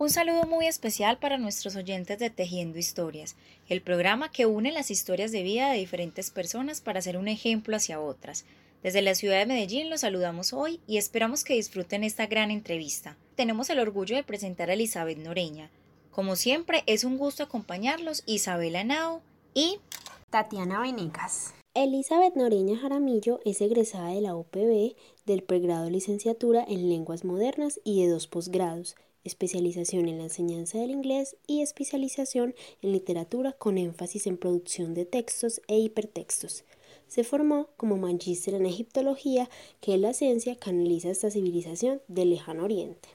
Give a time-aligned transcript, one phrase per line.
[0.00, 3.34] Un saludo muy especial para nuestros oyentes de Tejiendo Historias,
[3.68, 7.74] el programa que une las historias de vida de diferentes personas para ser un ejemplo
[7.74, 8.44] hacia otras.
[8.80, 13.16] Desde la ciudad de Medellín los saludamos hoy y esperamos que disfruten esta gran entrevista.
[13.34, 15.68] Tenemos el orgullo de presentar a Elizabeth Noreña.
[16.12, 19.20] Como siempre, es un gusto acompañarlos Isabela Nao
[19.52, 19.80] y
[20.30, 21.54] Tatiana Venegas.
[21.74, 24.94] Elizabeth Noreña Jaramillo es egresada de la UPB
[25.26, 28.94] del pregrado licenciatura en lenguas modernas y de dos posgrados,
[29.28, 35.04] especialización en la enseñanza del inglés y especialización en literatura con énfasis en producción de
[35.04, 36.64] textos e hipertextos.
[37.06, 39.48] Se formó como magíster en egiptología,
[39.80, 43.08] que es la ciencia que analiza esta civilización del lejano oriente.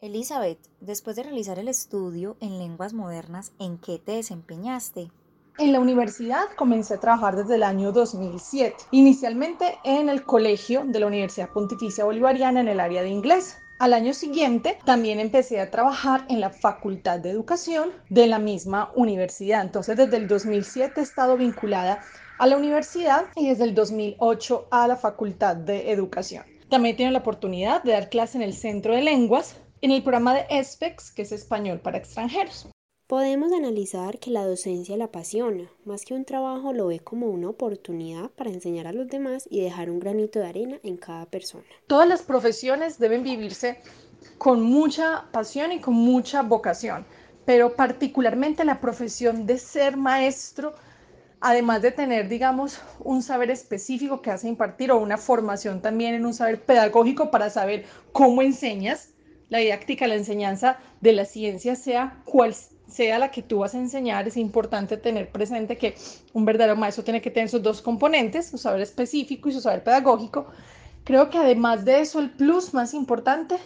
[0.00, 5.12] Elizabeth, después de realizar el estudio en lenguas modernas, ¿en qué te desempeñaste?
[5.58, 10.98] En la universidad comencé a trabajar desde el año 2007, inicialmente en el colegio de
[10.98, 13.58] la Universidad Pontificia Bolivariana en el área de inglés.
[13.82, 18.92] Al año siguiente también empecé a trabajar en la Facultad de Educación de la misma
[18.94, 19.60] universidad.
[19.60, 22.00] Entonces desde el 2007 he estado vinculada
[22.38, 26.44] a la universidad y desde el 2008 a la Facultad de Educación.
[26.68, 30.04] También he tenido la oportunidad de dar clase en el Centro de Lenguas en el
[30.04, 32.68] programa de ESPEX, que es Español para Extranjeros.
[33.12, 37.50] Podemos analizar que la docencia la apasiona, más que un trabajo lo ve como una
[37.50, 41.66] oportunidad para enseñar a los demás y dejar un granito de arena en cada persona.
[41.88, 43.82] Todas las profesiones deben vivirse
[44.38, 47.04] con mucha pasión y con mucha vocación,
[47.44, 50.74] pero particularmente la profesión de ser maestro,
[51.42, 56.24] además de tener, digamos, un saber específico que hace impartir o una formación también en
[56.24, 59.10] un saber pedagógico para saber cómo enseñas,
[59.50, 63.78] la didáctica, la enseñanza de la ciencia, sea cual sea la que tú vas a
[63.78, 65.94] enseñar, es importante tener presente que
[66.32, 69.82] un verdadero maestro tiene que tener esos dos componentes, su saber específico y su saber
[69.82, 70.46] pedagógico.
[71.04, 73.56] Creo que además de eso, el plus más importante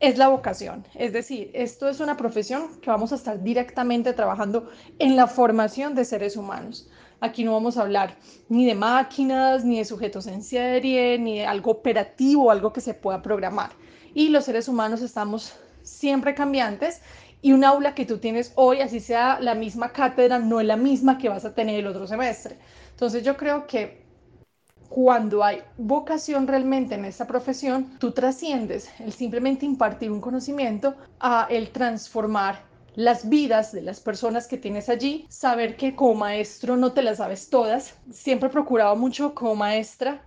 [0.00, 0.84] es la vocación.
[0.94, 5.94] Es decir, esto es una profesión que vamos a estar directamente trabajando en la formación
[5.94, 6.88] de seres humanos.
[7.20, 8.16] Aquí no vamos a hablar
[8.48, 12.94] ni de máquinas, ni de sujetos en serie, ni de algo operativo, algo que se
[12.94, 13.70] pueda programar.
[14.14, 17.00] Y los seres humanos estamos siempre cambiantes
[17.44, 20.78] y un aula que tú tienes hoy, así sea la misma cátedra, no es la
[20.78, 22.56] misma que vas a tener el otro semestre.
[22.92, 24.02] Entonces yo creo que
[24.88, 31.46] cuando hay vocación realmente en esta profesión, tú trasciendes el simplemente impartir un conocimiento a
[31.50, 32.62] el transformar
[32.94, 37.18] las vidas de las personas que tienes allí, saber que como maestro no te las
[37.18, 37.94] sabes todas.
[38.10, 40.22] Siempre he procurado mucho como maestra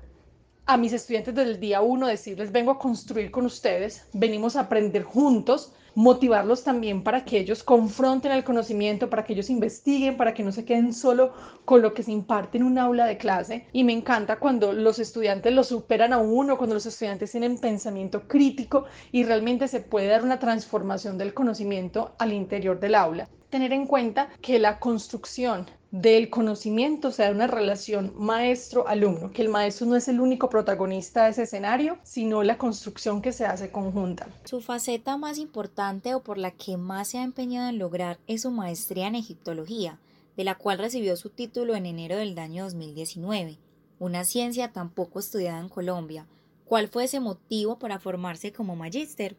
[0.68, 4.62] a mis estudiantes desde el día uno decirles, vengo a construir con ustedes, venimos a
[4.62, 10.34] aprender juntos, motivarlos también para que ellos confronten el conocimiento, para que ellos investiguen, para
[10.34, 11.32] que no se queden solo
[11.64, 13.66] con lo que se imparte en un aula de clase.
[13.72, 18.28] Y me encanta cuando los estudiantes lo superan a uno, cuando los estudiantes tienen pensamiento
[18.28, 23.30] crítico y realmente se puede dar una transformación del conocimiento al interior del aula.
[23.50, 29.88] Tener en cuenta que la construcción del conocimiento, sea, una relación maestro-alumno, que el maestro
[29.88, 34.28] no es el único protagonista de ese escenario, sino la construcción que se hace conjunta.
[34.44, 38.42] Su faceta más importante o por la que más se ha empeñado en lograr es
[38.42, 39.98] su maestría en egiptología,
[40.36, 43.60] de la cual recibió su título en enero del año 2019,
[43.98, 46.28] una ciencia tan poco estudiada en Colombia.
[46.66, 49.38] ¿Cuál fue ese motivo para formarse como magíster?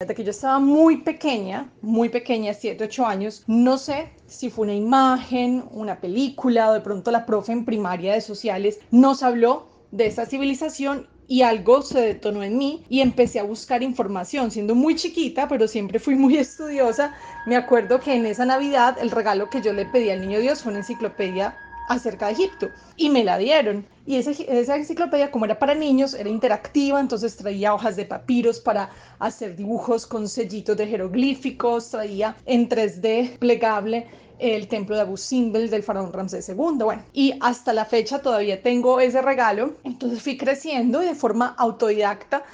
[0.00, 4.66] Desde que yo estaba muy pequeña, muy pequeña, 7, 8 años, no sé si fue
[4.66, 9.66] una imagen, una película o de pronto la profe en primaria de sociales nos habló
[9.90, 14.76] de esa civilización y algo se detonó en mí y empecé a buscar información, siendo
[14.76, 17.16] muy chiquita, pero siempre fui muy estudiosa.
[17.44, 20.62] Me acuerdo que en esa Navidad el regalo que yo le pedí al niño Dios
[20.62, 21.56] fue una enciclopedia
[21.88, 23.86] acerca de Egipto y me la dieron.
[24.06, 28.90] Y esa enciclopedia, como era para niños, era interactiva, entonces traía hojas de papiros para
[29.18, 34.06] hacer dibujos con sellitos de jeroglíficos, traía en 3D plegable
[34.38, 36.78] el templo de Abu Simbel del faraón Ramsés II.
[36.84, 42.44] Bueno, y hasta la fecha todavía tengo ese regalo, entonces fui creciendo de forma autodidacta.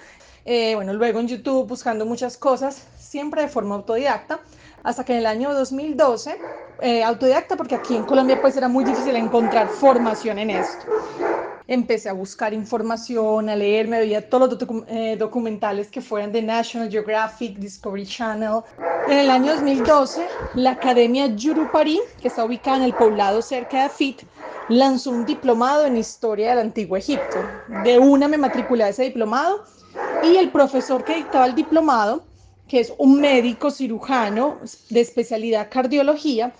[0.47, 4.41] Eh, bueno, luego en YouTube buscando muchas cosas, siempre de forma autodidacta
[4.85, 6.39] hasta que en el año 2012,
[6.83, 10.85] eh, autodidacta, porque aquí en Colombia pues era muy difícil encontrar formación en esto.
[11.67, 16.43] Empecé a buscar información, a leer, me veía todos los eh, documentales que fueran de
[16.43, 18.61] National Geographic, Discovery Channel.
[19.09, 20.27] En el año 2012,
[20.57, 24.23] la Academia Yurupari, que está ubicada en el poblado cerca de Afit,
[24.69, 27.39] lanzó un diplomado en Historia del Antiguo Egipto.
[27.83, 29.65] De una me matriculé a ese diplomado
[30.23, 32.25] y el profesor que dictaba el diplomado
[32.69, 34.59] que es un médico cirujano
[34.91, 36.53] de especialidad cardiología,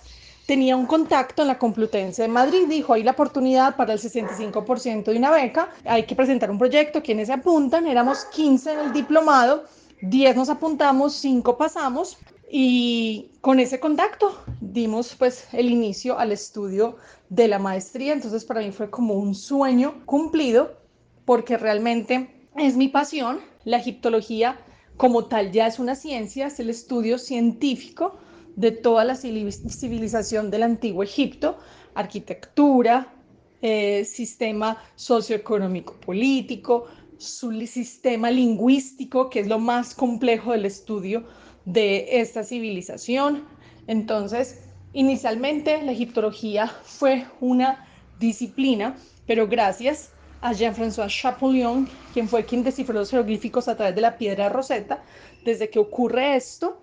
[0.45, 5.05] tenía un contacto en la Complutense de Madrid, dijo, hay la oportunidad para el 65%
[5.05, 7.87] de una beca, hay que presentar un proyecto, quienes se apuntan?
[7.87, 9.65] Éramos 15 en el diplomado,
[10.01, 12.17] 10 nos apuntamos, 5 pasamos
[12.51, 16.97] Y con ese contacto dimos pues el inicio al estudio
[17.29, 20.77] de la maestría, entonces para mí fue como un sueño cumplido
[21.25, 23.41] porque realmente es mi pasión.
[23.63, 24.59] La egiptología
[24.97, 28.17] como tal ya es una ciencia, es el estudio científico
[28.55, 31.57] de toda la civilización del antiguo Egipto,
[31.93, 33.13] arquitectura,
[33.61, 36.85] eh, sistema socioeconómico político,
[37.17, 41.23] su sistema lingüístico, que es lo más complejo del estudio
[41.65, 43.45] de esta civilización.
[43.87, 44.61] Entonces,
[44.93, 47.87] inicialmente la egiptología fue una
[48.19, 50.11] disciplina, pero gracias
[50.45, 55.01] a Jean-François Champollion, quien fue quien descifró los jeroglíficos a través de la piedra roseta,
[55.43, 56.79] desde que ocurre esto,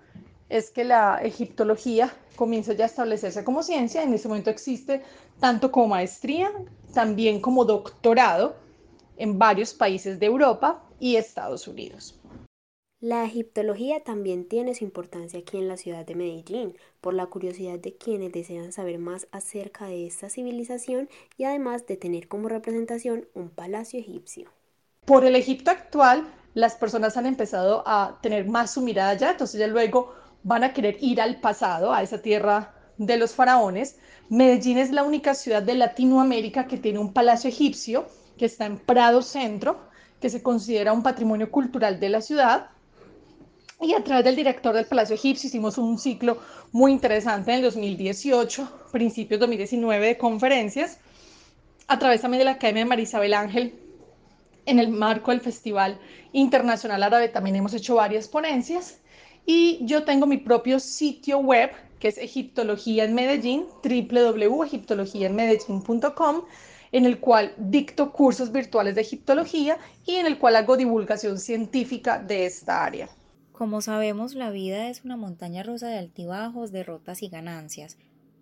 [0.49, 4.03] es que la egiptología comienza ya a establecerse como ciencia.
[4.03, 5.01] En ese momento existe
[5.39, 6.51] tanto como maestría,
[6.93, 8.57] también como doctorado
[9.15, 12.19] en varios países de Europa y Estados Unidos.
[13.03, 17.77] La egiptología también tiene su importancia aquí en la ciudad de Medellín, por la curiosidad
[17.77, 23.27] de quienes desean saber más acerca de esta civilización y además de tener como representación
[23.33, 24.49] un palacio egipcio.
[25.03, 29.59] Por el Egipto actual, las personas han empezado a tener más su mirada allá, entonces
[29.59, 30.13] ya luego
[30.43, 33.97] van a querer ir al pasado, a esa tierra de los faraones.
[34.29, 38.05] Medellín es la única ciudad de Latinoamérica que tiene un palacio egipcio
[38.37, 39.91] que está en Prado Centro,
[40.21, 42.69] que se considera un patrimonio cultural de la ciudad
[43.83, 46.37] y a través del director del Palacio Egipcio hicimos un ciclo
[46.71, 50.99] muy interesante en el 2018, principios 2019 de conferencias,
[51.87, 53.75] a través también de la Academia de Marisabel Ángel,
[54.65, 55.99] en el marco del Festival
[56.31, 59.01] Internacional Árabe también hemos hecho varias ponencias
[59.45, 61.69] y yo tengo mi propio sitio web
[61.99, 66.43] que es Egiptología en Medellín, www.egiptologiaenmedellín.com,
[66.91, 72.19] en el cual dicto cursos virtuales de egiptología y en el cual hago divulgación científica
[72.19, 73.09] de esta área.
[73.53, 77.97] Como sabemos, la vida es una montaña rusa de altibajos, derrotas y ganancias.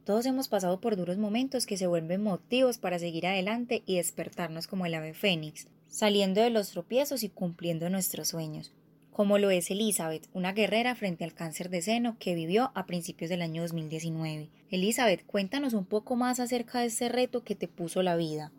[0.06, 4.68] Todos hemos pasado por duros momentos que se vuelven motivos para seguir adelante y despertarnos
[4.68, 8.74] como el ave fénix, saliendo de los tropiezos y cumpliendo nuestros sueños,
[9.12, 13.30] como lo es Elizabeth, una guerrera frente al cáncer de seno que vivió a principios
[13.30, 14.50] del año 2019.
[14.70, 18.54] Elizabeth, cuéntanos un poco más acerca de ese reto que te puso la vida.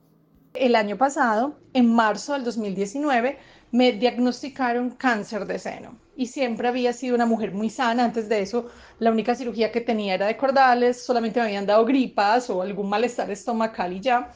[0.53, 3.39] El año pasado, en marzo del 2019,
[3.73, 8.05] me diagnosticaron cáncer de seno y siempre había sido una mujer muy sana.
[8.05, 11.85] Antes de eso, la única cirugía que tenía era de cordales, solamente me habían dado
[11.87, 14.31] gripas o algún malestar estomacal y ya.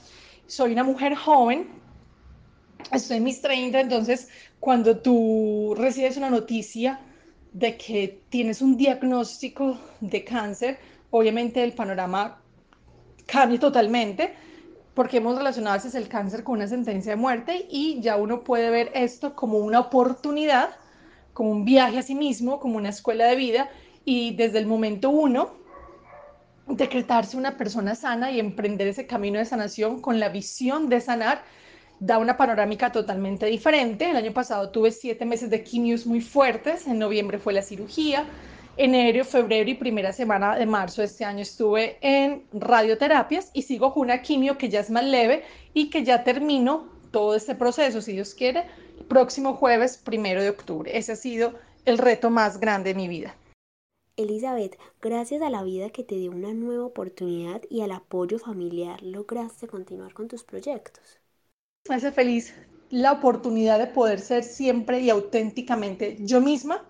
[0.47, 1.69] Soy una mujer joven,
[2.91, 4.29] estoy en mis 30, entonces
[4.59, 7.01] cuando tú recibes una noticia
[7.53, 10.79] de que tienes un diagnóstico de cáncer,
[11.11, 12.41] obviamente el panorama
[13.27, 14.35] cambia totalmente
[14.97, 18.43] porque hemos relacionado a veces el cáncer con una sentencia de muerte y ya uno
[18.43, 20.71] puede ver esto como una oportunidad,
[21.35, 23.69] como un viaje a sí mismo, como una escuela de vida
[24.07, 25.51] y desde el momento uno
[26.67, 31.43] decretarse una persona sana y emprender ese camino de sanación con la visión de sanar
[32.01, 34.09] da una panorámica totalmente diferente.
[34.11, 38.25] El año pasado tuve siete meses de quimios muy fuertes, en noviembre fue la cirugía,
[38.77, 43.93] enero, febrero y primera semana de marzo de este año estuve en radioterapias y sigo
[43.93, 45.45] con una quimio que ya es más leve
[45.75, 48.65] y que ya termino todo este proceso, si Dios quiere,
[48.99, 50.97] el próximo jueves, primero de octubre.
[50.97, 53.35] Ese ha sido el reto más grande de mi vida.
[54.17, 59.03] Elizabeth, gracias a la vida que te dio una nueva oportunidad y al apoyo familiar,
[59.03, 61.21] lograste continuar con tus proyectos.
[61.89, 62.55] Me hace feliz
[62.91, 66.83] la oportunidad de poder ser siempre y auténticamente yo misma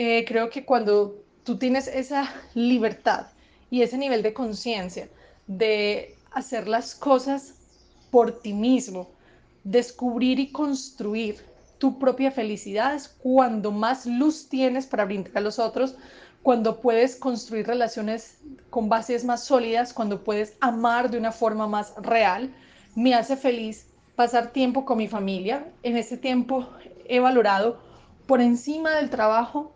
[0.00, 3.26] eh, creo que cuando tú tienes esa libertad
[3.68, 5.08] y ese nivel de conciencia
[5.48, 7.54] de hacer las cosas
[8.12, 9.10] por ti mismo,
[9.64, 11.44] descubrir y construir
[11.78, 15.96] tu propia felicidad es cuando más luz tienes para brindar a los otros,
[16.44, 18.38] cuando puedes construir relaciones
[18.70, 22.54] con bases más sólidas, cuando puedes amar de una forma más real.
[22.94, 25.66] Me hace feliz pasar tiempo con mi familia.
[25.82, 26.68] En ese tiempo
[27.06, 27.80] he valorado
[28.26, 29.74] por encima del trabajo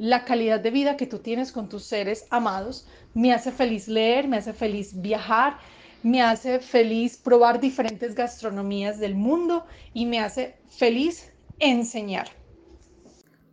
[0.00, 2.86] la calidad de vida que tú tienes con tus seres amados.
[3.12, 5.58] Me hace feliz leer, me hace feliz viajar,
[6.02, 12.28] me hace feliz probar diferentes gastronomías del mundo y me hace feliz enseñar.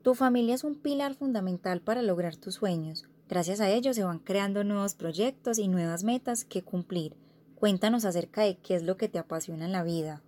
[0.04, 3.04] Tu familia es un pilar fundamental para lograr tus sueños.
[3.28, 7.18] Gracias a ellos se van creando nuevos proyectos y nuevas metas que cumplir.
[7.56, 10.22] Cuéntanos acerca de qué es lo que te apasiona en la vida.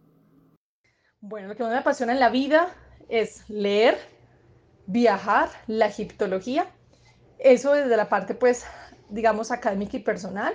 [1.22, 2.76] Bueno, lo que me apasiona en la vida
[3.08, 3.98] es leer,
[4.92, 6.66] viajar, la egiptología,
[7.38, 8.66] eso desde la parte pues
[9.10, 10.54] digamos académica y personal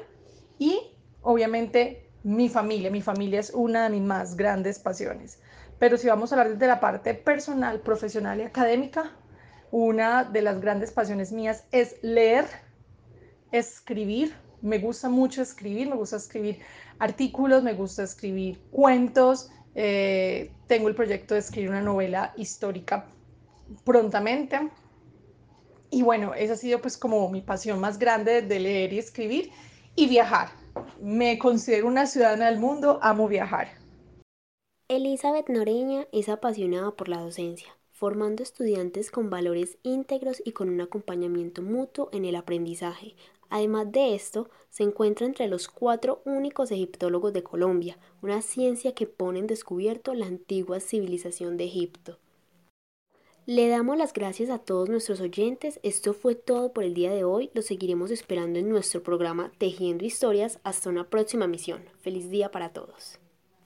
[0.59, 0.81] y
[1.23, 5.39] obviamente mi familia, mi familia es una de mis más grandes pasiones.
[5.79, 9.13] Pero si vamos a hablar desde la parte personal, profesional y académica,
[9.71, 12.47] una de las grandes pasiones mías es leer,
[13.53, 14.35] escribir.
[14.63, 16.61] Me gusta mucho escribir, me gusta escribir
[16.99, 19.51] artículos, me gusta escribir cuentos.
[19.75, 23.07] Eh, tengo el proyecto de escribir una novela histórica
[23.85, 24.71] prontamente.
[25.91, 29.51] Y bueno, esa ha sido pues como mi pasión más grande de leer y escribir
[29.95, 30.49] y viajar.
[31.01, 33.69] Me considero una ciudadana del mundo, amo viajar.
[34.89, 40.81] Elizabeth Noreña es apasionada por la docencia, formando estudiantes con valores íntegros y con un
[40.81, 43.15] acompañamiento mutuo en el aprendizaje.
[43.49, 49.07] Además de esto, se encuentra entre los cuatro únicos egiptólogos de Colombia, una ciencia que
[49.07, 52.19] pone en descubierto la antigua civilización de Egipto.
[53.47, 55.79] Le damos las gracias a todos nuestros oyentes.
[55.83, 57.51] Esto fue todo por el día de hoy.
[57.53, 61.85] Los seguiremos esperando en nuestro programa Tejiendo Historias hasta una próxima misión.
[62.01, 63.19] Feliz día para todos.